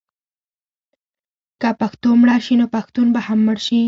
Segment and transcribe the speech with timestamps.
[1.61, 3.79] که پښتو مړه شي نو پښتون به هم مړ شي.